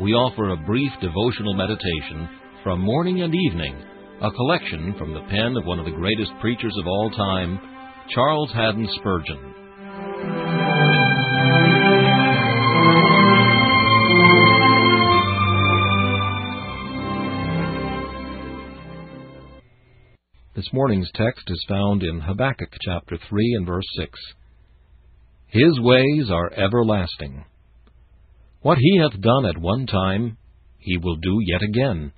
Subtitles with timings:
[0.00, 2.28] we offer a brief devotional meditation
[2.62, 3.82] from morning and evening,
[4.20, 7.58] a collection from the pen of one of the greatest preachers of all time,
[8.10, 9.54] Charles Haddon Spurgeon.
[20.54, 24.18] This morning's text is found in Habakkuk chapter 3 and verse 6.
[25.48, 27.44] His ways are everlasting.
[28.66, 30.38] What he hath done at one time,
[30.78, 32.10] he will do yet again.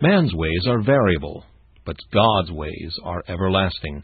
[0.00, 1.44] Man's ways are variable,
[1.84, 4.02] but God's ways are everlasting.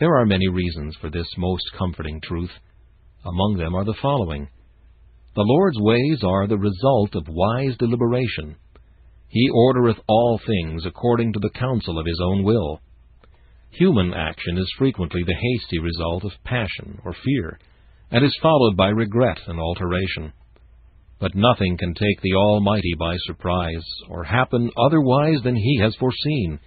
[0.00, 2.50] There are many reasons for this most comforting truth.
[3.24, 4.48] Among them are the following
[5.36, 8.56] The Lord's ways are the result of wise deliberation.
[9.28, 12.80] He ordereth all things according to the counsel of his own will.
[13.70, 17.60] Human action is frequently the hasty result of passion or fear,
[18.10, 20.32] and is followed by regret and alteration.
[21.24, 26.58] But nothing can take the Almighty by surprise, or happen otherwise than He has foreseen.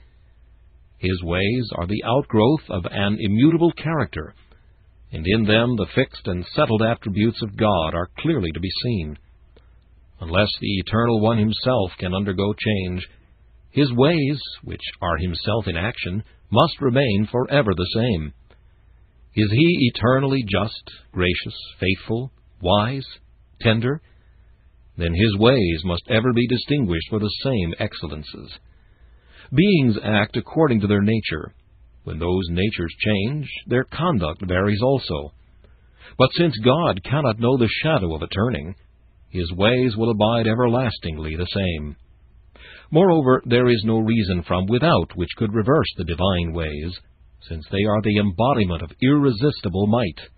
[0.97, 4.33] His ways are the outgrowth of an immutable character,
[5.11, 9.19] and in them the fixed and settled attributes of God are clearly to be seen.
[10.21, 13.07] Unless the Eternal One Himself can undergo change,
[13.69, 18.33] His ways, which are Himself in action, must remain forever the same.
[19.35, 23.05] Is He eternally just, gracious, faithful, wise,
[23.61, 24.01] tender?
[24.97, 28.51] Then his ways must ever be distinguished for the same excellences.
[29.53, 31.53] Beings act according to their nature.
[32.03, 35.33] When those natures change, their conduct varies also.
[36.17, 38.75] But since God cannot know the shadow of a turning,
[39.29, 41.95] his ways will abide everlastingly the same.
[42.91, 46.97] Moreover, there is no reason from without which could reverse the divine ways,
[47.47, 50.29] since they are the embodiment of irresistible might.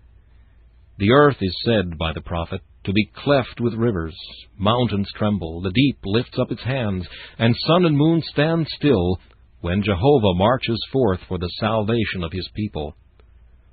[0.98, 4.16] The earth is said by the prophet to be cleft with rivers.
[4.58, 7.06] Mountains tremble, the deep lifts up its hands,
[7.38, 9.18] and sun and moon stand still
[9.60, 12.96] when Jehovah marches forth for the salvation of his people.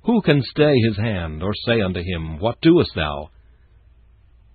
[0.04, 3.30] Who can stay his hand, or say unto him, What doest thou?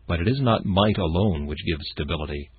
[0.07, 2.50] But it is not might alone which gives stability.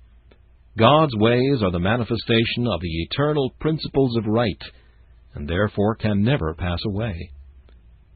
[0.77, 4.61] God's ways are the manifestation of the eternal principles of right,
[5.33, 7.31] and therefore can never pass away.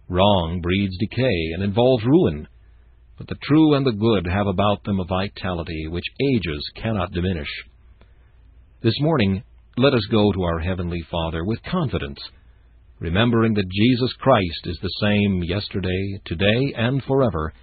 [0.09, 2.47] Wrong breeds decay and involves ruin
[3.19, 7.49] but the true and the good have about them a vitality which ages cannot diminish.
[8.81, 9.43] This morning,
[9.77, 12.19] let us go to our Heavenly Father with confidence,
[12.97, 17.53] remembering that Jesus Christ is the same yesterday, today, and forever,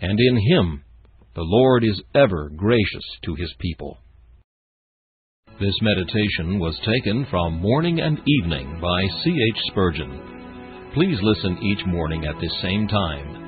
[0.00, 0.84] and in Him
[1.34, 3.98] the Lord is ever gracious to His people.
[5.60, 9.30] This meditation was taken from Morning and Evening by C.
[9.30, 9.60] H.
[9.70, 10.90] Spurgeon.
[10.94, 13.47] Please listen each morning at this same time